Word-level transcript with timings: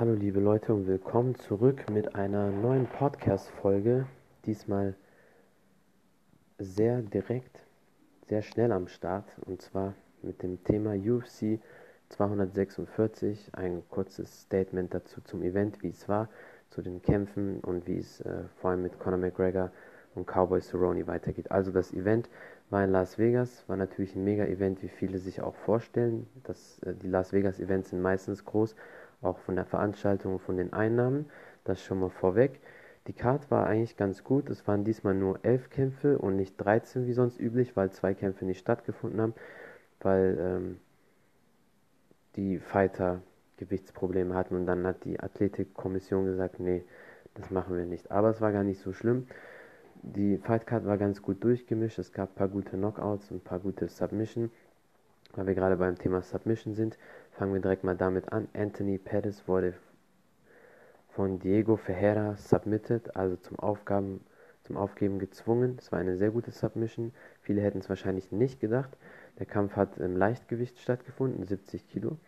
Hallo 0.00 0.14
liebe 0.14 0.40
Leute 0.40 0.74
und 0.74 0.88
willkommen 0.88 1.36
zurück 1.36 1.88
mit 1.88 2.16
einer 2.16 2.50
neuen 2.50 2.86
Podcast-Folge. 2.86 4.08
Diesmal 4.44 4.96
sehr 6.58 7.00
direkt, 7.00 7.62
sehr 8.26 8.42
schnell 8.42 8.72
am 8.72 8.88
Start 8.88 9.28
und 9.46 9.62
zwar 9.62 9.94
mit 10.20 10.42
dem 10.42 10.64
Thema 10.64 10.94
UFC 10.94 11.60
246. 12.08 13.50
Ein 13.52 13.84
kurzes 13.88 14.42
Statement 14.42 14.92
dazu 14.92 15.20
zum 15.20 15.44
Event, 15.44 15.80
wie 15.84 15.90
es 15.90 16.08
war, 16.08 16.28
zu 16.70 16.82
den 16.82 17.00
Kämpfen 17.00 17.60
und 17.60 17.86
wie 17.86 17.98
es 17.98 18.20
äh, 18.22 18.48
vor 18.56 18.72
allem 18.72 18.82
mit 18.82 18.98
Conor 18.98 19.20
McGregor 19.20 19.70
und 20.16 20.26
Cowboy 20.26 20.60
Cerrone 20.60 21.06
weitergeht. 21.06 21.52
Also 21.52 21.70
das 21.70 21.92
Event 21.92 22.28
war 22.68 22.82
in 22.82 22.90
Las 22.90 23.16
Vegas, 23.16 23.62
war 23.68 23.76
natürlich 23.76 24.16
ein 24.16 24.24
Mega-Event, 24.24 24.82
wie 24.82 24.88
viele 24.88 25.18
sich 25.18 25.40
auch 25.40 25.54
vorstellen. 25.54 26.26
Das, 26.42 26.80
äh, 26.80 26.94
die 26.94 27.08
Las 27.08 27.32
Vegas-Events 27.32 27.90
sind 27.90 28.02
meistens 28.02 28.44
groß 28.44 28.74
auch 29.24 29.38
von 29.38 29.56
der 29.56 29.64
Veranstaltung, 29.64 30.38
von 30.38 30.56
den 30.56 30.72
Einnahmen. 30.72 31.26
Das 31.64 31.82
schon 31.82 32.00
mal 32.00 32.10
vorweg. 32.10 32.60
Die 33.06 33.12
Card 33.12 33.50
war 33.50 33.66
eigentlich 33.66 33.96
ganz 33.96 34.24
gut. 34.24 34.48
Es 34.50 34.66
waren 34.66 34.84
diesmal 34.84 35.14
nur 35.14 35.44
elf 35.44 35.70
Kämpfe 35.70 36.18
und 36.18 36.36
nicht 36.36 36.56
13 36.56 37.06
wie 37.06 37.12
sonst 37.12 37.38
üblich, 37.38 37.76
weil 37.76 37.90
zwei 37.90 38.14
Kämpfe 38.14 38.44
nicht 38.44 38.60
stattgefunden 38.60 39.20
haben, 39.20 39.34
weil 40.00 40.38
ähm, 40.40 40.80
die 42.36 42.58
Fighter 42.58 43.20
Gewichtsprobleme 43.56 44.34
hatten 44.34 44.56
und 44.56 44.66
dann 44.66 44.86
hat 44.86 45.04
die 45.04 45.20
Athletikkommission 45.20 46.24
gesagt, 46.24 46.58
nee, 46.58 46.84
das 47.34 47.50
machen 47.50 47.76
wir 47.76 47.86
nicht. 47.86 48.10
Aber 48.10 48.30
es 48.30 48.40
war 48.40 48.52
gar 48.52 48.64
nicht 48.64 48.80
so 48.80 48.92
schlimm. 48.92 49.26
Die 50.02 50.36
Fightcard 50.38 50.84
war 50.84 50.98
ganz 50.98 51.22
gut 51.22 51.42
durchgemischt. 51.42 51.98
Es 51.98 52.12
gab 52.12 52.32
ein 52.32 52.34
paar 52.34 52.48
gute 52.48 52.76
Knockouts 52.76 53.30
und 53.30 53.38
ein 53.38 53.44
paar 53.44 53.60
gute 53.60 53.88
Submission. 53.88 54.50
Weil 55.34 55.46
wir 55.46 55.54
gerade 55.54 55.76
beim 55.76 55.96
Thema 55.96 56.22
Submission 56.22 56.74
sind, 56.74 56.98
fangen 57.34 57.52
wir 57.52 57.60
direkt 57.60 57.84
mal 57.84 57.96
damit 57.96 58.32
an. 58.32 58.48
Anthony 58.54 58.98
Pettis 58.98 59.46
wurde 59.48 59.74
von 61.10 61.38
Diego 61.38 61.76
Ferreira 61.76 62.36
submitted, 62.36 63.14
also 63.16 63.36
zum, 63.36 63.58
Aufgaben, 63.58 64.24
zum 64.62 64.76
Aufgeben 64.76 65.18
gezwungen. 65.18 65.76
Es 65.78 65.92
war 65.92 65.98
eine 65.98 66.16
sehr 66.16 66.30
gute 66.30 66.50
Submission. 66.50 67.12
Viele 67.42 67.60
hätten 67.60 67.78
es 67.78 67.88
wahrscheinlich 67.88 68.32
nicht 68.32 68.60
gedacht. 68.60 68.96
Der 69.38 69.46
Kampf 69.46 69.76
hat 69.76 69.98
im 69.98 70.16
Leichtgewicht 70.16 70.78
stattgefunden, 70.78 71.44
70 71.44 71.88
Kilo. 71.88 72.18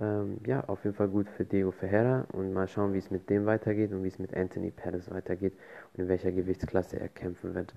Ähm, 0.00 0.40
ja, 0.44 0.64
auf 0.64 0.82
jeden 0.84 0.96
Fall 0.96 1.08
gut 1.08 1.28
für 1.28 1.44
Diego 1.44 1.70
Ferreira 1.70 2.26
und 2.32 2.52
mal 2.52 2.66
schauen, 2.66 2.92
wie 2.92 2.98
es 2.98 3.12
mit 3.12 3.30
dem 3.30 3.46
weitergeht 3.46 3.92
und 3.92 4.02
wie 4.02 4.08
es 4.08 4.18
mit 4.18 4.36
Anthony 4.36 4.72
Pettis 4.72 5.10
weitergeht 5.10 5.56
und 5.92 6.02
in 6.04 6.08
welcher 6.08 6.32
Gewichtsklasse 6.32 6.98
er 6.98 7.08
kämpfen 7.08 7.54
wird. 7.54 7.74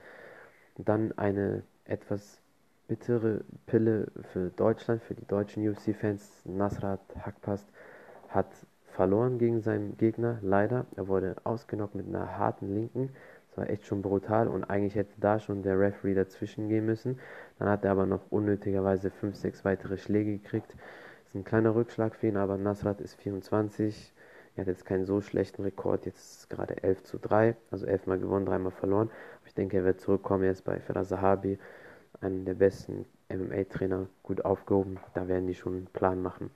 Dann 0.78 1.16
eine 1.18 1.64
etwas 1.86 2.42
bittere 2.88 3.42
Pille 3.66 4.08
für 4.34 4.50
Deutschland, 4.50 5.02
für 5.04 5.14
die 5.14 5.26
deutschen 5.26 5.68
UFC-Fans. 5.68 6.44
Nasrat 6.46 7.02
Hakpast 7.20 7.68
hat 8.30 8.48
verloren 8.86 9.38
gegen 9.38 9.62
seinen 9.62 9.98
Gegner, 9.98 10.40
leider. 10.42 10.86
Er 10.96 11.08
wurde 11.08 11.36
ausgenockt 11.44 11.96
mit 11.96 12.08
einer 12.08 12.38
harten 12.38 12.74
Linken. 12.74 13.10
Das 13.50 13.58
war 13.58 13.70
echt 13.70 13.86
schon 13.86 14.02
brutal 14.02 14.48
und 14.48 14.64
eigentlich 14.64 14.96
hätte 14.96 15.14
da 15.20 15.40
schon 15.40 15.64
der 15.64 15.80
Referee 15.80 16.14
dazwischen 16.14 16.70
gehen 16.70 16.86
müssen. 16.86 17.20
Dann 17.60 17.70
hat 17.70 17.84
er 17.84 17.92
aber 17.92 18.06
noch 18.06 18.22
unnötigerweise 18.30 19.12
5, 19.12 19.36
6 19.36 19.66
weitere 19.66 19.98
Schläge 19.98 20.38
gekriegt. 20.38 20.72
Das 20.72 21.30
ist 21.30 21.36
ein 21.36 21.44
kleiner 21.44 21.76
Rückschlag 21.76 22.16
für 22.16 22.28
ihn, 22.28 22.38
aber 22.38 22.58
Nasrat 22.58 23.02
ist 23.02 23.16
24. 23.16 24.14
Er 24.56 24.62
hat 24.62 24.68
jetzt 24.68 24.86
keinen 24.86 25.06
so 25.06 25.22
schlechten 25.22 25.62
Rekord, 25.62 26.06
jetzt 26.06 26.50
gerade 26.50 26.82
11 26.82 27.04
zu 27.04 27.20
3, 27.20 27.56
also 27.70 27.86
11 27.86 28.08
Mal 28.08 28.18
gewonnen, 28.18 28.46
3 28.46 28.58
Mal 28.58 28.72
verloren. 28.72 29.12
ich 29.46 29.54
denke, 29.54 29.78
er 29.78 29.86
wird 29.86 30.00
zurückkommen 30.00 30.44
jetzt 30.46 30.64
bei 30.64 30.80
Firas 30.80 31.10
Zahabi 31.10 31.60
einen 32.22 32.46
der 32.46 32.54
besten 32.56 33.06
MMA-Trainer, 33.30 34.08
gut 34.24 34.44
aufgehoben. 34.46 35.00
Da 35.14 35.28
werden 35.28 35.48
die 35.48 35.56
schon 35.56 35.74
einen 35.74 35.88
Plan 35.88 36.22
machen. 36.22 36.50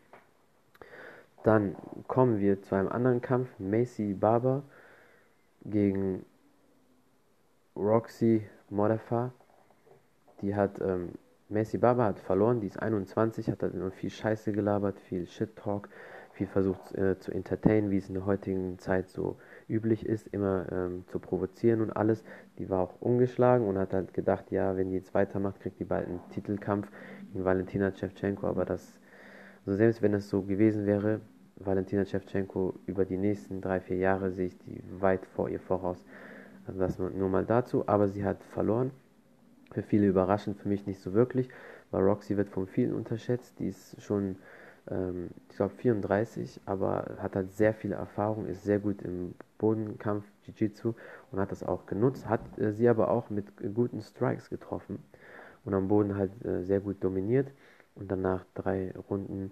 Dann 1.43 1.75
kommen 2.08 2.39
wir 2.39 2.61
zu 2.61 2.75
einem 2.75 2.89
anderen 2.89 3.21
Kampf. 3.21 3.49
Macy 3.59 4.14
Barber 4.14 4.64
gegen 5.65 6.26
Roxy 7.76 8.48
Modafa. 8.70 9.31
Die 10.42 10.55
hat, 10.55 10.80
ähm, 10.81 11.14
Macy 11.49 11.77
Barber 11.77 12.05
hat 12.05 12.20
verloren, 12.20 12.61
die 12.61 12.67
ist 12.67 12.81
21, 12.81 13.49
hat 13.49 13.61
halt 13.61 13.73
immer 13.73 13.92
viel 13.92 14.09
Scheiße 14.09 14.52
gelabert, 14.52 14.99
viel 14.99 15.27
Shit-Talk, 15.27 15.89
viel 16.33 16.47
versucht 16.47 16.95
äh, 16.95 17.20
zu 17.20 17.31
entertainen, 17.31 17.92
wie 17.92 17.97
es 17.97 18.08
in 18.08 18.15
der 18.15 18.26
heutigen 18.26 18.80
Zeit 18.80 19.09
so 19.09 19.37
üblich 19.71 20.05
ist, 20.05 20.27
immer 20.27 20.65
ähm, 20.71 21.05
zu 21.08 21.20
provozieren 21.20 21.82
und 21.82 21.92
alles. 21.92 22.23
Die 22.59 22.70
war 22.70 22.82
auch 22.82 22.99
ungeschlagen 22.99 23.67
und 23.67 23.77
hat 23.77 23.93
halt 23.93 24.14
gedacht, 24.14 24.52
ja, 24.52 24.76
wenn 24.76 24.89
die 24.89 24.95
jetzt 24.95 25.14
weitermacht, 25.14 25.61
kriegt 25.61 25.80
die 25.80 25.86
bald 25.86 26.08
einen 26.08 26.20
Titelkampf 26.30 26.92
gegen 27.32 27.45
Valentina 27.45 27.92
Shevchenko. 27.95 28.48
Aber 28.48 28.65
das, 28.65 28.99
also 29.65 29.77
selbst 29.77 30.02
wenn 30.02 30.11
das 30.11 30.30
so 30.30 30.42
gewesen 30.42 30.86
wäre, 30.86 31.21
Valentina 31.55 32.05
Shevchenko 32.05 32.73
über 32.86 33.05
die 33.05 33.17
nächsten 33.17 33.61
drei, 33.61 33.80
vier 33.80 33.98
Jahre 33.98 34.32
sehe 34.32 34.48
ich 34.48 34.58
die 34.59 34.82
weit 34.99 35.26
vor 35.26 35.49
ihr 35.49 35.59
voraus. 35.59 36.03
Also 36.67 36.80
das 36.80 36.99
nur, 36.99 37.30
mal 37.30 37.45
dazu. 37.45 37.88
Aber 37.88 38.08
sie 38.08 38.23
hat 38.23 38.43
verloren. 38.43 38.92
Für 39.71 39.83
viele 39.83 40.08
überraschend, 40.08 40.58
für 40.58 40.67
mich 40.67 40.86
nicht 40.86 40.99
so 40.99 41.14
wirklich, 41.14 41.48
weil 41.92 42.03
Roxy 42.03 42.36
wird 42.36 42.49
von 42.49 42.67
vielen 42.67 42.93
unterschätzt. 42.93 43.58
Die 43.59 43.67
ist 43.67 44.02
schon 44.02 44.36
ähm, 44.91 45.29
ich 45.49 45.55
glaube 45.55 45.73
34, 45.75 46.61
aber 46.65 47.17
hat 47.19 47.35
halt 47.35 47.52
sehr 47.52 47.73
viele 47.73 47.95
Erfahrung, 47.95 48.45
ist 48.45 48.63
sehr 48.63 48.79
gut 48.79 49.02
im 49.02 49.33
Bodenkampf, 49.57 50.25
Jiu-Jitsu 50.45 50.93
und 51.31 51.39
hat 51.39 51.52
das 51.52 51.63
auch 51.63 51.85
genutzt, 51.85 52.27
hat 52.27 52.41
äh, 52.59 52.73
sie 52.73 52.89
aber 52.89 53.09
auch 53.09 53.29
mit 53.29 53.45
guten 53.73 54.02
Strikes 54.02 54.49
getroffen 54.49 54.99
und 55.65 55.73
am 55.73 55.87
Boden 55.87 56.15
halt 56.15 56.31
äh, 56.45 56.63
sehr 56.63 56.79
gut 56.79 57.03
dominiert 57.03 57.52
und 57.95 58.11
dann 58.11 58.21
nach 58.21 58.45
drei 58.53 58.93
Runden 59.09 59.52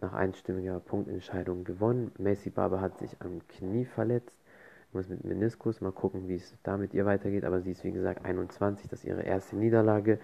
nach 0.00 0.12
einstimmiger 0.12 0.78
Punktentscheidung 0.80 1.64
gewonnen. 1.64 2.12
Macy 2.18 2.50
Barber 2.50 2.80
hat 2.80 2.98
sich 2.98 3.16
am 3.20 3.40
Knie 3.48 3.84
verletzt, 3.84 4.36
muss 4.92 5.08
mit 5.08 5.24
Meniskus 5.24 5.80
mal 5.80 5.92
gucken, 5.92 6.28
wie 6.28 6.36
es 6.36 6.54
da 6.62 6.76
mit 6.76 6.94
ihr 6.94 7.04
weitergeht, 7.04 7.44
aber 7.44 7.60
sie 7.60 7.72
ist 7.72 7.84
wie 7.84 7.92
gesagt 7.92 8.24
21, 8.24 8.88
das 8.88 9.00
ist 9.00 9.04
ihre 9.06 9.22
erste 9.22 9.56
Niederlage. 9.56 10.18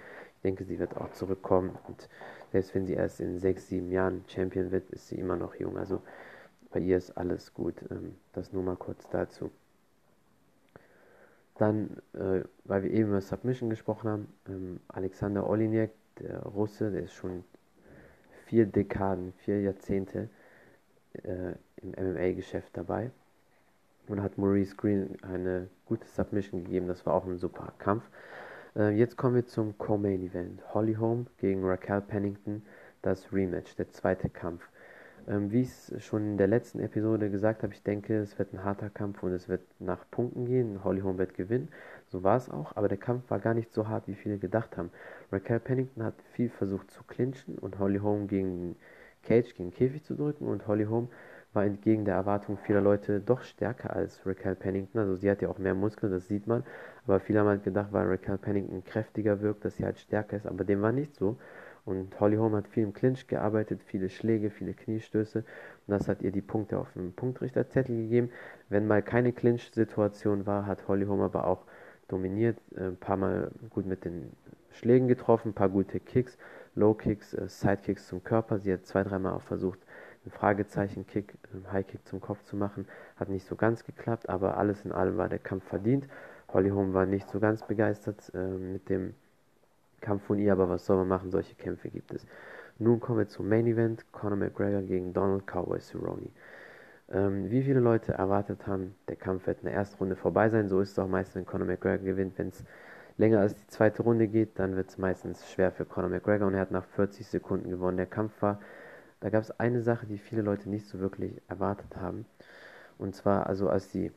Denke, 0.45 0.65
sie 0.65 0.79
wird 0.79 0.97
auch 0.97 1.11
zurückkommen 1.13 1.77
und 1.89 2.09
selbst 2.53 2.75
wenn 2.75 2.87
sie 2.87 2.93
erst 2.95 3.21
in 3.21 3.39
sechs, 3.39 3.69
sieben 3.69 3.91
Jahren 3.91 4.25
Champion 4.29 4.71
wird, 4.71 4.91
ist 4.91 5.09
sie 5.09 5.17
immer 5.17 5.37
noch 5.37 5.55
jung. 5.57 5.77
Also 5.77 6.03
bei 6.71 6.81
ihr 6.81 6.99
ist 6.99 7.17
alles 7.17 7.55
gut. 7.55 7.75
Ähm, 7.91 8.17
das 8.33 8.53
nur 8.53 8.63
mal 8.63 8.77
kurz 8.77 9.09
dazu. 9.09 9.51
Dann, 11.57 11.97
äh, 12.15 12.43
weil 12.65 12.83
wir 12.83 12.91
eben 12.91 13.11
über 13.11 13.21
Submission 13.21 13.71
gesprochen 13.71 14.11
haben, 14.11 14.35
ähm, 14.49 14.81
Alexander 14.89 15.49
Oliniak, 15.49 15.91
der 16.19 16.41
Russe, 16.43 16.91
der 16.91 17.05
ist 17.05 17.15
schon 17.15 17.45
vier 18.47 18.67
Dekaden, 18.67 19.33
vier 19.39 19.61
Jahrzehnte 19.61 20.29
äh, 21.23 21.53
im 21.77 21.91
MMA-Geschäft 21.91 22.77
dabei 22.77 23.11
und 24.09 24.23
hat 24.23 24.37
Maurice 24.37 24.77
Green 24.77 25.17
eine 25.23 25.69
gute 25.87 26.07
Submission 26.07 26.65
gegeben. 26.65 26.89
Das 26.89 27.07
war 27.07 27.15
auch 27.15 27.25
ein 27.25 27.39
super 27.39 27.73
Kampf. 27.79 28.05
Äh, 28.77 28.91
jetzt 28.91 29.17
kommen 29.17 29.37
wir 29.37 29.47
zum 29.47 29.79
Co-Main 29.79 30.23
Event. 30.23 30.63
Holly 30.75 30.95
Holm 30.95 31.27
gegen 31.39 31.65
Raquel 31.65 32.01
Pennington, 32.01 32.63
das 33.03 33.33
Rematch, 33.33 33.77
der 33.77 33.91
zweite 33.91 34.29
Kampf. 34.29 34.69
Ähm, 35.29 35.53
wie 35.53 35.63
ich 35.63 35.69
es 35.69 36.05
schon 36.05 36.23
in 36.33 36.37
der 36.39 36.49
letzten 36.49 36.81
Episode 36.81 37.31
gesagt 37.31 37.63
habe, 37.63 37.73
ich 37.73 37.83
denke, 37.83 38.19
es 38.19 38.39
wird 38.39 38.53
ein 38.53 38.65
harter 38.65 38.91
Kampf 38.91 39.23
und 39.23 39.33
es 39.33 39.49
wird 39.49 39.63
nach 39.79 40.05
Punkten 40.11 40.45
gehen. 40.47 40.83
Holly 40.85 41.01
Holm 41.03 41.19
wird 41.19 41.35
gewinnen. 41.35 41.69
So 42.09 42.23
war 42.25 42.37
es 42.37 42.51
auch, 42.51 42.77
aber 42.77 42.89
der 42.89 42.99
Kampf 42.99 43.31
war 43.31 43.39
gar 43.39 43.55
nicht 43.55 43.73
so 43.73 43.89
hart, 43.89 44.09
wie 44.09 44.15
viele 44.15 44.39
gedacht 44.39 44.77
haben. 44.77 44.91
Raquel 45.33 45.61
Pennington 45.61 46.03
hat 46.03 46.15
viel 46.33 46.51
versucht 46.51 46.91
zu 46.91 47.03
clinchen 47.05 47.59
und 47.59 47.79
Holly 47.79 47.99
Holm 48.01 48.27
gegen 48.29 48.77
Cage, 49.23 49.55
gegen 49.55 49.71
Käfig 49.71 50.05
zu 50.05 50.15
drücken 50.15 50.47
und 50.47 50.67
Holly 50.67 50.85
Holm 50.85 51.09
war 51.55 51.65
entgegen 51.65 52.05
der 52.05 52.15
Erwartung 52.15 52.59
vieler 52.59 52.81
Leute 52.81 53.21
doch 53.21 53.43
stärker 53.43 53.95
als 53.95 54.27
Raquel 54.27 54.55
Pennington. 54.55 55.01
Also 55.01 55.15
sie 55.17 55.31
hat 55.31 55.41
ja 55.41 55.49
auch 55.49 55.59
mehr 55.59 55.75
Muskeln, 55.75 56.13
das 56.13 56.29
sieht 56.29 56.47
man. 56.47 56.65
Aber 57.07 57.21
viele 57.21 57.41
haben 57.41 57.49
halt 57.49 57.65
gedacht, 57.65 57.89
weil 57.93 58.07
Raquel 58.07 58.39
Pennington 58.39 58.85
kräftiger 58.85 59.41
wirkt, 59.41 59.65
dass 59.65 59.77
sie 59.77 59.85
halt 59.85 59.99
stärker 59.99 60.37
ist. 60.37 60.47
Aber 60.47 60.65
dem 60.65 60.83
war 60.83 60.93
nicht 60.93 61.15
so. 61.15 61.37
Und 61.85 62.19
Holly 62.19 62.37
Holm 62.37 62.55
hat 62.55 62.67
viel 62.67 62.83
im 62.83 62.95
Clinch 62.95 63.27
gearbeitet, 63.27 63.83
viele 63.85 64.09
Schläge, 64.09 64.51
viele 64.51 64.73
Kniestöße. 64.73 65.39
Und 65.39 65.47
das 65.87 66.09
hat 66.09 66.23
ihr 66.23 66.33
die 66.33 66.41
Punkte 66.41 66.79
auf 66.79 66.93
dem 66.95 67.13
Punktrichterzettel 67.13 67.95
gegeben. 67.95 68.31
Wenn 68.71 68.87
mal 68.87 69.03
keine 69.03 69.33
Clinch-Situation 69.33 70.47
war, 70.47 70.67
hat 70.67 70.89
Holly 70.89 71.05
Holm 71.07 71.21
aber 71.21 71.47
auch 71.47 71.65
dominiert. 72.09 72.59
Äh, 72.75 72.89
ein 72.89 72.97
paar 72.97 73.17
Mal 73.17 73.51
gut 73.71 73.87
mit 73.87 74.05
den 74.05 74.33
Schlägen 74.71 75.09
getroffen, 75.09 75.51
ein 75.51 75.55
paar 75.55 75.69
gute 75.69 76.01
Kicks, 76.01 76.39
Low-Kicks, 76.75 77.35
äh, 77.35 77.49
Side-Kicks 77.49 78.09
zum 78.09 78.25
Körper. 78.25 78.59
Sie 78.59 78.73
hat 78.73 78.87
zwei, 78.87 79.05
dreimal 79.05 79.35
auch 79.35 79.43
versucht, 79.43 79.79
einen 80.25 80.33
Fragezeichen-Kick, 80.33 81.35
einen 81.53 81.71
High-Kick 81.73 82.07
zum 82.07 82.21
Kopf 82.21 82.43
zu 82.45 82.57
machen. 82.57 82.87
Hat 83.17 83.29
nicht 83.29 83.47
so 83.47 83.57
ganz 83.57 83.85
geklappt, 83.85 84.29
aber 84.29 84.57
alles 84.57 84.85
in 84.85 84.93
allem 84.93 85.17
war 85.17 85.29
der 85.29 85.39
Kampf 85.39 85.65
verdient. 85.65 86.09
Holly 86.53 86.71
Holm 86.71 86.95
war 86.95 87.07
nicht 87.07 87.29
so 87.29 87.41
ganz 87.41 87.67
begeistert 87.67 88.33
äh, 88.35 88.39
mit 88.39 88.89
dem 88.89 89.15
Kampf 90.01 90.25
von 90.25 90.39
ihr, 90.39 90.53
aber 90.53 90.69
was 90.69 90.87
soll 90.87 90.97
man 90.99 91.09
machen? 91.09 91.31
Solche 91.31 91.55
Kämpfe 91.55 91.89
gibt 91.89 92.13
es. 92.13 92.27
Nun 92.79 93.01
kommen 93.01 93.19
wir 93.19 93.29
zum 93.29 93.49
Main 93.49 93.67
Event: 93.67 94.05
Conor 94.13 94.37
McGregor 94.37 94.83
gegen 94.83 95.13
Donald 95.13 95.47
Cowboy 95.47 95.81
Cerrone. 95.81 96.29
Ähm, 97.11 97.51
wie 97.51 97.63
viele 97.63 97.81
Leute 97.81 98.13
erwartet 98.13 98.67
haben, 98.67 98.95
der 99.09 99.17
Kampf 99.17 99.47
wird 99.47 99.59
in 99.61 99.67
der 99.67 99.75
ersten 99.75 99.99
Runde 99.99 100.17
vorbei 100.17 100.49
sein. 100.49 100.69
So 100.69 100.81
ist 100.81 100.93
es 100.93 100.99
auch 100.99 101.09
meistens, 101.09 101.37
wenn 101.37 101.47
Conor 101.47 101.67
McGregor 101.67 102.05
gewinnt. 102.05 102.39
Wenn 102.39 102.49
es 102.49 102.65
länger 103.19 103.41
als 103.41 103.55
die 103.55 103.67
zweite 103.67 104.03
Runde 104.03 104.27
geht, 104.27 104.59
dann 104.59 104.77
wird 104.77 104.89
es 104.89 104.99
meistens 104.99 105.51
schwer 105.51 105.71
für 105.71 105.85
Conor 105.85 106.11
McGregor 106.11 106.49
und 106.49 106.55
er 106.55 106.61
hat 106.61 106.71
nach 106.71 106.85
40 106.85 107.27
Sekunden 107.27 107.71
gewonnen. 107.71 107.97
Der 107.97 108.07
Kampf 108.07 108.41
war 108.41 108.59
da 109.25 109.31
gab 109.31 109.43
es 109.43 109.59
eine 109.59 109.81
Sache, 109.81 110.05
die 110.05 110.19
viele 110.19 110.43
Leute 110.43 110.69
nicht 110.69 110.87
so 110.87 111.01
wirklich 111.01 111.41
erwartet 111.49 111.97
haben. 111.97 112.27
Und 112.99 113.17
zwar, 113.17 113.47
also 113.47 113.71
als 113.71 113.89
die 113.89 114.13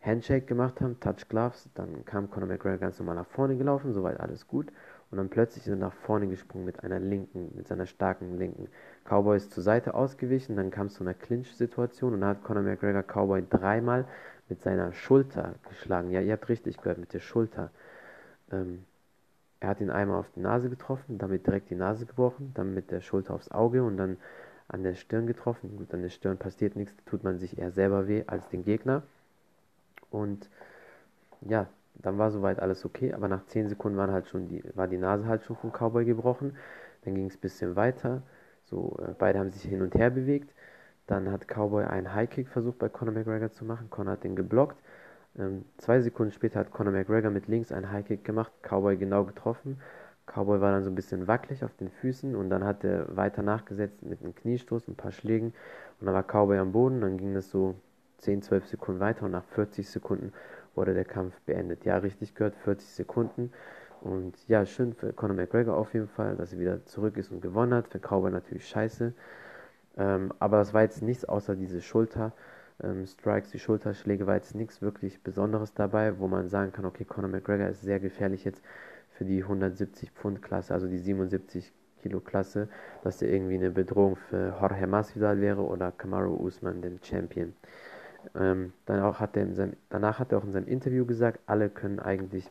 Handshake 0.00 0.46
gemacht 0.46 0.80
haben, 0.80 0.98
Touch 1.00 1.28
Gloves, 1.28 1.68
dann 1.74 2.02
kam 2.06 2.30
Conor 2.30 2.48
McGregor 2.48 2.78
ganz 2.78 2.98
normal 2.98 3.16
nach 3.16 3.26
vorne 3.26 3.58
gelaufen, 3.58 3.92
soweit 3.92 4.18
alles 4.18 4.48
gut. 4.48 4.72
Und 5.10 5.18
dann 5.18 5.28
plötzlich 5.28 5.66
ist 5.66 5.70
er 5.70 5.76
nach 5.76 5.92
vorne 5.92 6.28
gesprungen 6.28 6.64
mit 6.64 6.82
einer 6.82 6.98
linken, 6.98 7.52
mit 7.56 7.68
seiner 7.68 7.84
starken 7.84 8.38
linken. 8.38 8.68
Cowboy 9.04 9.36
ist 9.36 9.52
zur 9.52 9.62
Seite 9.62 9.92
ausgewichen, 9.92 10.56
dann 10.56 10.70
kam 10.70 10.86
es 10.86 10.94
zu 10.94 11.04
einer 11.04 11.12
Clinch-Situation 11.12 12.14
und 12.14 12.22
da 12.22 12.28
hat 12.28 12.42
Conor 12.42 12.62
McGregor 12.62 13.02
Cowboy 13.02 13.44
dreimal 13.50 14.06
mit 14.48 14.62
seiner 14.62 14.94
Schulter 14.94 15.56
geschlagen. 15.68 16.10
Ja, 16.10 16.22
ihr 16.22 16.32
habt 16.32 16.48
richtig 16.48 16.78
gehört, 16.78 16.96
mit 16.96 17.12
der 17.12 17.20
Schulter. 17.20 17.70
Ähm, 18.50 18.86
er 19.60 19.70
hat 19.70 19.80
ihn 19.80 19.90
einmal 19.90 20.18
auf 20.18 20.30
die 20.34 20.40
Nase 20.40 20.68
getroffen, 20.68 21.18
damit 21.18 21.46
direkt 21.46 21.70
die 21.70 21.74
Nase 21.76 22.06
gebrochen, 22.06 22.52
dann 22.54 22.74
mit 22.74 22.90
der 22.90 23.00
Schulter 23.00 23.34
aufs 23.34 23.50
Auge 23.50 23.82
und 23.82 23.96
dann 23.96 24.18
an 24.68 24.82
der 24.82 24.94
Stirn 24.94 25.26
getroffen. 25.26 25.76
Gut, 25.76 25.92
an 25.94 26.02
der 26.02 26.10
Stirn 26.10 26.36
passiert 26.38 26.76
nichts, 26.76 26.94
tut 27.06 27.24
man 27.24 27.38
sich 27.38 27.58
eher 27.58 27.70
selber 27.70 28.08
weh 28.08 28.24
als 28.26 28.48
den 28.48 28.64
Gegner. 28.64 29.02
Und 30.10 30.50
ja, 31.42 31.68
dann 31.94 32.18
war 32.18 32.30
soweit 32.30 32.60
alles 32.60 32.84
okay, 32.84 33.12
aber 33.12 33.28
nach 33.28 33.46
10 33.46 33.68
Sekunden 33.68 33.96
waren 33.98 34.10
halt 34.12 34.28
schon 34.28 34.48
die, 34.48 34.62
war 34.74 34.88
die 34.88 34.98
Nase 34.98 35.26
halt 35.26 35.44
schon 35.44 35.56
vom 35.56 35.72
Cowboy 35.72 36.04
gebrochen. 36.04 36.56
Dann 37.04 37.14
ging 37.14 37.26
es 37.26 37.36
ein 37.36 37.40
bisschen 37.40 37.76
weiter. 37.76 38.22
So, 38.64 38.96
äh, 39.00 39.14
beide 39.18 39.38
haben 39.38 39.50
sich 39.50 39.62
hin 39.62 39.82
und 39.82 39.94
her 39.94 40.10
bewegt. 40.10 40.52
Dann 41.06 41.30
hat 41.30 41.46
Cowboy 41.46 41.84
einen 41.84 42.14
Highkick 42.14 42.48
versucht 42.48 42.78
bei 42.78 42.88
Conor 42.88 43.14
McGregor 43.14 43.52
zu 43.52 43.64
machen. 43.64 43.90
Conor 43.90 44.14
hat 44.14 44.24
den 44.24 44.36
geblockt. 44.36 44.76
Ähm, 45.38 45.64
zwei 45.78 46.00
Sekunden 46.00 46.32
später 46.32 46.60
hat 46.60 46.70
Conor 46.70 46.92
McGregor 46.92 47.30
mit 47.30 47.48
links 47.48 47.72
einen 47.72 47.90
Highkick 47.90 48.24
gemacht. 48.24 48.52
Cowboy 48.62 48.96
genau 48.96 49.24
getroffen. 49.24 49.78
Cowboy 50.26 50.60
war 50.60 50.72
dann 50.72 50.82
so 50.82 50.90
ein 50.90 50.94
bisschen 50.94 51.28
wackelig 51.28 51.64
auf 51.64 51.74
den 51.76 51.88
Füßen 51.88 52.34
und 52.34 52.50
dann 52.50 52.64
hat 52.64 52.84
er 52.84 53.16
weiter 53.16 53.42
nachgesetzt 53.42 54.02
mit 54.02 54.22
einem 54.22 54.34
Kniestoß, 54.34 54.88
ein 54.88 54.96
paar 54.96 55.12
Schlägen 55.12 55.52
und 56.00 56.06
dann 56.06 56.14
war 56.14 56.24
Cowboy 56.24 56.58
am 56.58 56.72
Boden. 56.72 57.00
Dann 57.00 57.16
ging 57.16 57.34
das 57.34 57.50
so 57.50 57.76
10, 58.18 58.42
12 58.42 58.66
Sekunden 58.66 59.00
weiter 59.00 59.26
und 59.26 59.32
nach 59.32 59.44
40 59.44 59.88
Sekunden 59.88 60.32
wurde 60.74 60.94
der 60.94 61.04
Kampf 61.04 61.38
beendet. 61.42 61.84
Ja, 61.84 61.98
richtig 61.98 62.34
gehört, 62.34 62.56
40 62.56 62.88
Sekunden. 62.88 63.52
Und 64.00 64.36
ja, 64.48 64.66
schön 64.66 64.94
für 64.94 65.12
Conor 65.12 65.36
McGregor 65.36 65.76
auf 65.76 65.94
jeden 65.94 66.08
Fall, 66.08 66.36
dass 66.36 66.52
er 66.52 66.58
wieder 66.58 66.84
zurück 66.86 67.16
ist 67.16 67.30
und 67.30 67.40
gewonnen 67.40 67.74
hat. 67.74 67.88
Für 67.88 67.98
Cowboy 67.98 68.30
natürlich 68.30 68.68
scheiße. 68.68 69.12
Ähm, 69.96 70.32
aber 70.38 70.58
das 70.58 70.74
war 70.74 70.82
jetzt 70.82 71.02
nichts 71.02 71.24
außer 71.24 71.56
diese 71.56 71.80
Schulter. 71.80 72.32
Ähm, 72.82 73.06
Strikes, 73.06 73.50
die 73.50 73.58
Schulterschläge 73.58 74.26
war 74.26 74.34
jetzt 74.34 74.54
nichts 74.54 74.82
wirklich 74.82 75.22
Besonderes 75.22 75.72
dabei, 75.74 76.18
wo 76.18 76.28
man 76.28 76.48
sagen 76.48 76.72
kann, 76.72 76.84
okay, 76.84 77.04
Conor 77.04 77.30
McGregor 77.30 77.68
ist 77.68 77.82
sehr 77.82 78.00
gefährlich 78.00 78.44
jetzt 78.44 78.62
für 79.12 79.24
die 79.24 79.42
170 79.42 80.10
Pfund 80.10 80.42
Klasse, 80.42 80.74
also 80.74 80.86
die 80.86 80.98
77 80.98 81.72
Kilo 82.02 82.20
Klasse, 82.20 82.68
dass 83.02 83.22
er 83.22 83.30
irgendwie 83.30 83.54
eine 83.54 83.70
Bedrohung 83.70 84.16
für 84.16 84.56
Jorge 84.60 84.86
Masvidal 84.86 85.40
wäre 85.40 85.62
oder 85.62 85.90
Kamaru 85.90 86.36
Usman, 86.36 86.82
den 86.82 87.00
Champion. 87.02 87.54
Ähm, 88.34 88.72
dann 88.84 89.00
auch 89.00 89.20
hat 89.20 89.36
er 89.36 89.42
in 89.44 89.54
seinem, 89.54 89.72
danach 89.88 90.18
hat 90.18 90.32
er 90.32 90.38
auch 90.38 90.44
in 90.44 90.52
seinem 90.52 90.68
Interview 90.68 91.06
gesagt, 91.06 91.40
alle 91.46 91.70
können 91.70 91.98
eigentlich 91.98 92.50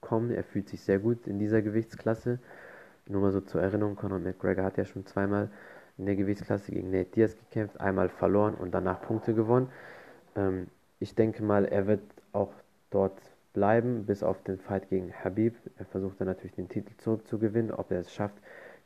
kommen. 0.00 0.30
Er 0.30 0.44
fühlt 0.44 0.68
sich 0.68 0.82
sehr 0.82 0.98
gut 0.98 1.26
in 1.26 1.38
dieser 1.38 1.62
Gewichtsklasse. 1.62 2.38
Nur 3.06 3.22
mal 3.22 3.32
so 3.32 3.40
zur 3.40 3.60
Erinnerung, 3.62 3.96
Conor 3.96 4.18
McGregor 4.18 4.64
hat 4.64 4.76
ja 4.76 4.84
schon 4.84 5.06
zweimal 5.06 5.50
in 5.98 6.06
der 6.06 6.16
Gewichtsklasse 6.16 6.72
gegen 6.72 6.90
Nate 6.90 7.10
Diaz 7.10 7.36
gekämpft, 7.36 7.80
einmal 7.80 8.08
verloren 8.08 8.54
und 8.54 8.72
danach 8.72 9.00
Punkte 9.02 9.34
gewonnen. 9.34 9.68
Ähm, 10.36 10.68
ich 10.98 11.14
denke 11.14 11.42
mal, 11.42 11.64
er 11.64 11.86
wird 11.86 12.02
auch 12.32 12.52
dort 12.90 13.20
bleiben, 13.52 14.04
bis 14.04 14.22
auf 14.22 14.42
den 14.42 14.58
Fight 14.58 14.88
gegen 14.88 15.12
Habib. 15.12 15.54
Er 15.78 15.84
versucht 15.84 16.20
dann 16.20 16.26
natürlich 16.26 16.54
den 16.54 16.68
Titel 16.68 16.92
zurückzugewinnen. 16.98 17.70
Ob 17.70 17.90
er 17.90 18.00
es 18.00 18.12
schafft, 18.12 18.36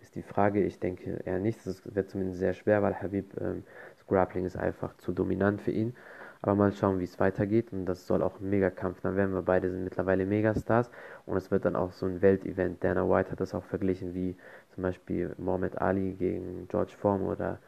ist 0.01 0.15
die 0.15 0.23
Frage. 0.23 0.63
Ich 0.63 0.79
denke 0.79 1.21
eher 1.25 1.39
nicht. 1.39 1.67
Das 1.67 1.83
wird 1.95 2.11
zumindest 2.11 2.39
sehr 2.39 2.55
schwer, 2.55 2.83
weil 2.83 3.01
Habib, 3.01 3.41
ähm, 3.41 3.65
Grappling 4.09 4.47
ist 4.47 4.57
einfach 4.57 4.97
zu 4.97 5.13
dominant 5.13 5.61
für 5.61 5.71
ihn. 5.71 5.95
Aber 6.43 6.55
mal 6.55 6.73
schauen, 6.73 7.01
wie 7.01 7.05
es 7.05 7.19
weitergeht. 7.19 7.73
Und 7.73 7.87
das 7.87 8.07
soll 8.07 8.23
auch 8.23 8.41
ein 8.41 8.51
Megakampf 8.51 9.01
dann 9.01 9.17
werden, 9.17 9.35
weil 9.35 9.43
beide 9.43 9.71
sind 9.71 9.85
mittlerweile 9.85 10.27
Megastars. 10.27 10.91
Und 11.27 11.37
es 11.37 11.51
wird 11.51 11.65
dann 11.65 11.77
auch 11.77 11.93
so 11.93 12.07
ein 12.07 12.23
Weltevent. 12.23 12.83
Dana 12.83 13.09
White 13.09 13.33
hat 13.33 13.41
das 13.41 13.55
auch 13.55 13.65
verglichen 13.65 14.15
wie 14.15 14.37
zum 14.75 14.83
Beispiel 14.83 15.35
Mohamed 15.39 15.81
Ali 15.81 16.13
gegen 16.13 16.69
George 16.69 16.95
Foreman 16.99 17.29
oder 17.29 17.59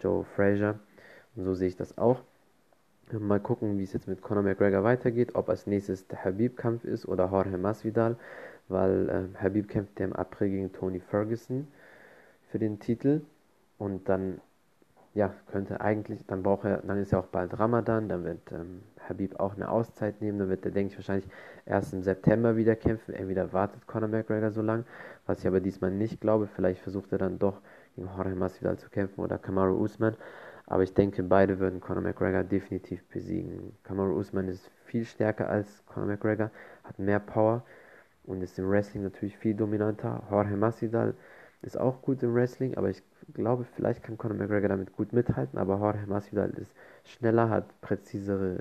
Joe 0.00 0.24
Frazier. 0.24 0.78
Und 1.34 1.44
so 1.44 1.54
sehe 1.54 1.68
ich 1.68 1.76
das 1.76 1.98
auch. 1.98 2.22
Mal 3.12 3.38
gucken, 3.38 3.78
wie 3.78 3.84
es 3.84 3.92
jetzt 3.92 4.08
mit 4.08 4.20
Conor 4.20 4.42
McGregor 4.42 4.82
weitergeht, 4.82 5.36
ob 5.36 5.48
als 5.48 5.68
nächstes 5.68 6.08
der 6.08 6.24
Habib-Kampf 6.24 6.84
ist 6.84 7.06
oder 7.06 7.30
Jorge 7.30 7.56
Masvidal, 7.56 8.16
weil 8.68 9.08
äh, 9.08 9.38
Habib 9.38 9.68
kämpft 9.68 10.00
ja 10.00 10.06
im 10.06 10.12
April 10.12 10.50
gegen 10.50 10.72
Tony 10.72 10.98
Ferguson 10.98 11.68
für 12.50 12.58
den 12.58 12.80
Titel 12.80 13.20
und 13.78 14.08
dann 14.08 14.40
ja, 15.16 15.32
könnte 15.50 15.80
eigentlich, 15.80 16.26
dann 16.26 16.42
braucht 16.42 16.66
er, 16.66 16.82
dann 16.82 16.98
ist 16.98 17.10
ja 17.12 17.18
auch 17.18 17.26
bald 17.26 17.58
Ramadan, 17.58 18.06
dann 18.06 18.22
wird 18.24 18.52
ähm, 18.52 18.82
Habib 19.08 19.40
auch 19.40 19.54
eine 19.56 19.70
Auszeit 19.70 20.20
nehmen, 20.20 20.38
dann 20.38 20.50
wird 20.50 20.66
er, 20.66 20.72
denke 20.72 20.92
ich, 20.92 20.98
wahrscheinlich 20.98 21.26
erst 21.64 21.94
im 21.94 22.02
September 22.02 22.56
wieder 22.56 22.76
kämpfen. 22.76 23.14
Entweder 23.14 23.50
wartet 23.54 23.86
Conor 23.86 24.10
McGregor 24.10 24.50
so 24.50 24.60
lang, 24.60 24.84
was 25.24 25.38
ich 25.40 25.46
aber 25.46 25.60
diesmal 25.60 25.90
nicht 25.90 26.20
glaube. 26.20 26.46
Vielleicht 26.46 26.82
versucht 26.82 27.12
er 27.12 27.18
dann 27.18 27.38
doch 27.38 27.62
gegen 27.94 28.08
Jorge 28.14 28.34
Masvidal 28.34 28.76
zu 28.76 28.90
kämpfen 28.90 29.22
oder 29.22 29.38
Kamaru 29.38 29.82
Usman. 29.82 30.16
Aber 30.66 30.82
ich 30.82 30.92
denke, 30.92 31.22
beide 31.22 31.60
würden 31.60 31.80
Conor 31.80 32.02
McGregor 32.02 32.44
definitiv 32.44 33.02
besiegen. 33.08 33.72
Kamaru 33.84 34.18
Usman 34.18 34.48
ist 34.48 34.70
viel 34.84 35.06
stärker 35.06 35.48
als 35.48 35.82
Conor 35.86 36.08
McGregor, 36.08 36.50
hat 36.84 36.98
mehr 36.98 37.20
Power 37.20 37.64
und 38.24 38.42
ist 38.42 38.58
im 38.58 38.68
Wrestling 38.68 39.02
natürlich 39.02 39.38
viel 39.38 39.54
dominanter. 39.54 40.24
Jorge 40.30 40.56
Masvidal 40.56 41.14
ist 41.66 41.78
auch 41.78 42.02
gut 42.02 42.22
im 42.22 42.34
Wrestling, 42.34 42.76
aber 42.76 42.90
ich 42.90 43.02
glaube, 43.34 43.64
vielleicht 43.76 44.02
kann 44.02 44.16
Conor 44.18 44.36
McGregor 44.36 44.68
damit 44.68 44.92
gut 44.96 45.12
mithalten, 45.12 45.58
aber 45.58 45.78
Jorge 45.78 46.06
Masvidal 46.06 46.50
ist 46.50 46.72
schneller, 47.04 47.50
hat 47.50 47.80
präzisere 47.80 48.58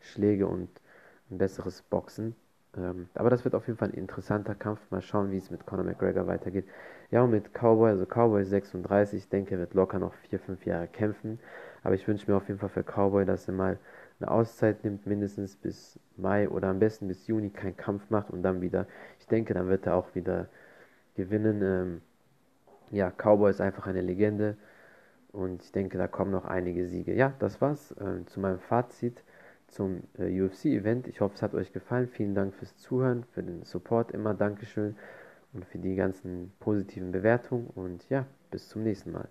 Schläge 0.00 0.46
und 0.46 0.68
ein 1.30 1.38
besseres 1.38 1.82
Boxen. 1.82 2.34
Ähm, 2.76 3.08
aber 3.14 3.30
das 3.30 3.44
wird 3.44 3.54
auf 3.54 3.66
jeden 3.66 3.78
Fall 3.78 3.88
ein 3.90 3.94
interessanter 3.94 4.54
Kampf. 4.54 4.80
Mal 4.90 5.02
schauen, 5.02 5.30
wie 5.30 5.36
es 5.36 5.50
mit 5.50 5.66
Conor 5.66 5.84
McGregor 5.84 6.26
weitergeht. 6.26 6.66
Ja, 7.10 7.22
und 7.22 7.30
mit 7.30 7.52
Cowboy, 7.54 7.90
also 7.90 8.06
Cowboy 8.06 8.44
36, 8.44 9.18
ich 9.20 9.28
denke, 9.28 9.54
er 9.54 9.60
wird 9.60 9.74
locker 9.74 9.98
noch 9.98 10.14
4-5 10.14 10.64
Jahre 10.66 10.88
kämpfen. 10.88 11.38
Aber 11.82 11.94
ich 11.94 12.06
wünsche 12.08 12.30
mir 12.30 12.36
auf 12.36 12.48
jeden 12.48 12.60
Fall 12.60 12.70
für 12.70 12.82
Cowboy, 12.84 13.24
dass 13.26 13.48
er 13.48 13.54
mal 13.54 13.78
eine 14.20 14.30
Auszeit 14.30 14.84
nimmt, 14.84 15.06
mindestens 15.06 15.56
bis 15.56 15.98
Mai 16.16 16.48
oder 16.48 16.68
am 16.68 16.78
besten 16.78 17.08
bis 17.08 17.26
Juni 17.26 17.50
keinen 17.50 17.76
Kampf 17.76 18.08
macht 18.10 18.30
und 18.30 18.42
dann 18.42 18.60
wieder, 18.60 18.86
ich 19.18 19.26
denke, 19.26 19.52
dann 19.54 19.68
wird 19.68 19.86
er 19.86 19.94
auch 19.96 20.14
wieder 20.14 20.48
gewinnen. 21.14 21.62
Ähm, 21.62 22.00
ja, 22.90 23.10
Cowboy 23.10 23.50
ist 23.50 23.60
einfach 23.60 23.86
eine 23.86 24.02
Legende 24.02 24.56
und 25.32 25.62
ich 25.62 25.72
denke, 25.72 25.98
da 25.98 26.06
kommen 26.06 26.30
noch 26.30 26.44
einige 26.44 26.86
Siege. 26.86 27.14
Ja, 27.14 27.32
das 27.38 27.60
war's 27.60 27.92
äh, 27.92 28.24
zu 28.26 28.40
meinem 28.40 28.58
Fazit 28.58 29.22
zum 29.68 30.02
äh, 30.18 30.40
UFC-Event. 30.40 31.08
Ich 31.08 31.20
hoffe, 31.20 31.34
es 31.34 31.42
hat 31.42 31.54
euch 31.54 31.72
gefallen. 31.72 32.08
Vielen 32.08 32.34
Dank 32.34 32.54
fürs 32.54 32.76
Zuhören, 32.76 33.24
für 33.32 33.42
den 33.42 33.62
Support 33.64 34.12
immer. 34.12 34.34
Dankeschön 34.34 34.96
und 35.54 35.64
für 35.64 35.78
die 35.78 35.96
ganzen 35.96 36.52
positiven 36.60 37.10
Bewertungen. 37.10 37.68
Und 37.74 38.08
ja, 38.10 38.26
bis 38.50 38.68
zum 38.68 38.82
nächsten 38.82 39.12
Mal. 39.12 39.28